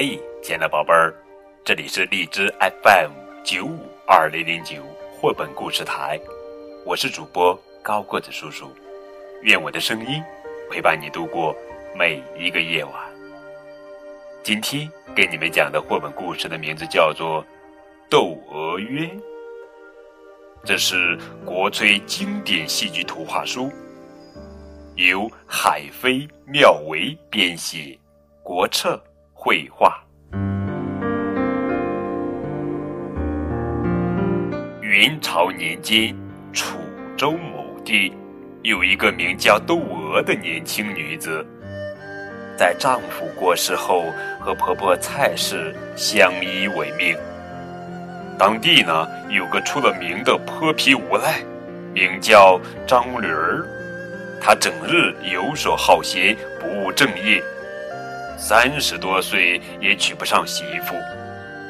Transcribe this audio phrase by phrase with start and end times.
[0.00, 1.12] 嘿，亲爱的宝贝儿，
[1.64, 3.10] 这里是荔枝 FM
[3.42, 4.76] 九五二零零九
[5.20, 6.20] 绘本故事台，
[6.86, 8.70] 我是主播高个子叔叔，
[9.42, 10.22] 愿我的声音
[10.70, 11.52] 陪伴你度过
[11.98, 12.94] 每一个夜晚。
[14.44, 17.42] 今天给你们讲的绘本故事的名字叫做
[18.08, 19.10] 《窦娥冤》，
[20.62, 23.68] 这是国粹经典戏剧图画书，
[24.94, 27.98] 由海飞妙维编写，
[28.44, 29.02] 国策
[29.40, 30.02] 绘画。
[34.82, 36.12] 元朝年间，
[36.52, 36.76] 楚
[37.16, 38.12] 州某地
[38.62, 41.46] 有一个名叫窦娥的年轻女子，
[42.56, 44.06] 在丈夫过世后，
[44.40, 47.16] 和婆婆蔡氏相依为命。
[48.36, 51.38] 当地呢有个出了名的泼皮无赖，
[51.94, 53.64] 名叫张驴儿，
[54.40, 57.40] 他整日游手好闲，不务正业，
[58.38, 60.94] 三十多岁也娶不上媳妇。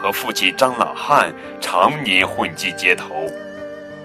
[0.00, 3.26] 和父亲张老汉常年混迹街头，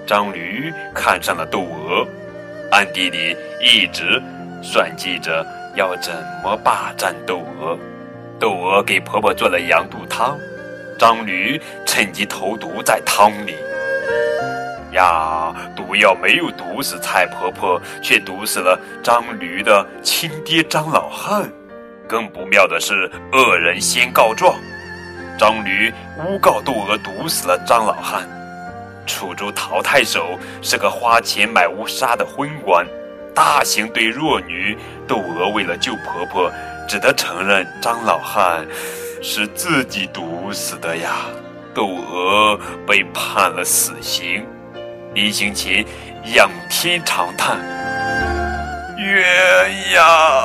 [0.05, 2.05] 张驴看上了窦娥，
[2.71, 4.21] 暗地里一直
[4.61, 6.13] 算计着要怎
[6.43, 7.77] 么霸占窦娥。
[8.39, 10.37] 窦娥给婆婆做了羊肚汤，
[10.99, 13.55] 张驴趁机投毒在汤里。
[14.93, 21.49] 呀，毒药没有毒死蔡婆婆，却毒死了张驴的亲爹张老汉。
[22.07, 24.55] 更不妙的是，恶人先告状。
[25.37, 28.27] 张驴诬告窦娥毒死了张老汉。
[29.05, 32.85] 楚州陶太守是个花钱买乌纱的昏官，
[33.35, 34.77] 大刑对弱女。
[35.07, 36.51] 窦娥为了救婆婆，
[36.89, 38.65] 只得承认张老汉
[39.21, 41.11] 是自己毒死的呀。
[41.73, 44.43] 窦娥被判了死刑，
[45.13, 45.85] 临行前
[46.33, 47.57] 仰天长叹
[48.97, 50.36] ：“冤呀，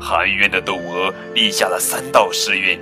[0.00, 2.78] 含冤的窦娥立下了三道誓愿：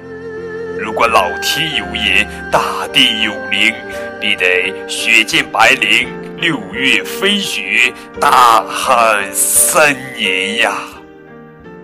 [0.78, 3.74] 如果老天有眼，大地有灵，
[4.20, 7.90] 必得血溅白绫，六月飞雪，
[8.20, 10.74] 大旱三年呀！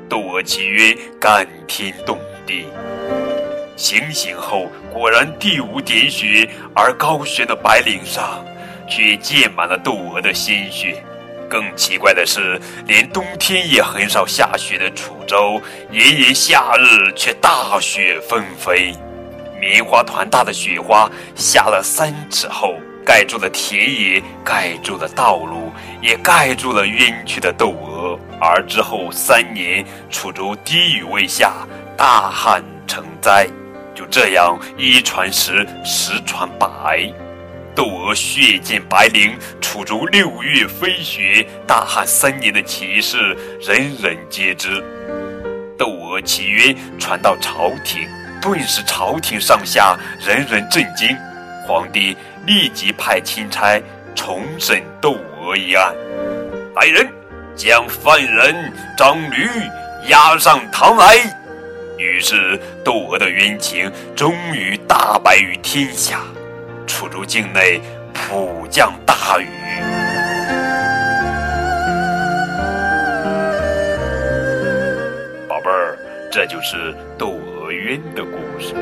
[0.07, 2.67] 窦娥契约感天动地。
[3.75, 8.45] 行刑后，果然地无点雪，而高悬的白绫上
[8.89, 11.03] 却溅满了窦娥的鲜血。
[11.49, 18.93] 更奇怪的是，连冬天也很少下雪的楚州，炎炎夏日却大雪纷飞。
[19.61, 22.75] 棉花团大的雪花下了三尺厚，
[23.05, 28.19] 盖住了田野，盖住了道路，也盖住了冤屈的窦娥。
[28.41, 31.53] 而之后三年，楚州滴雨未下，
[31.97, 33.47] 大旱成灾。
[33.95, 37.09] 就这样，一传十，十传百。
[38.15, 44.83] 血溅白绫，楚州六月飞雪，大旱三年的奇事，人人皆知。
[45.77, 48.07] 窦娥契约传到朝廷，
[48.41, 51.17] 顿时朝廷上下人人震惊。
[51.67, 52.17] 皇帝
[52.47, 53.81] 立即派钦差
[54.15, 55.95] 重审窦娥一案。
[56.77, 57.09] 来人，
[57.57, 59.49] 将犯人张驴
[60.09, 61.17] 押上堂来。
[61.99, 66.21] 于是，窦娥的冤情终于大白于天下。
[66.87, 67.81] 楚州境内
[68.15, 69.47] 普降大雨，
[75.47, 75.99] 宝贝儿，
[76.33, 78.75] 这就是窦娥冤的故事。